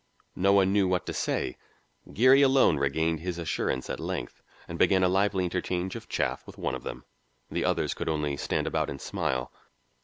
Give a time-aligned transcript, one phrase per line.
[0.35, 1.57] No one knew what to say.
[2.11, 6.57] Geary alone regained his assurance at length, and began a lively interchange of chaff with
[6.57, 7.05] one of them.
[7.51, 9.51] The others could only stand about and smile.